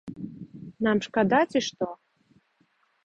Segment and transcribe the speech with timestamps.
[0.87, 1.85] Нам шкада ці што?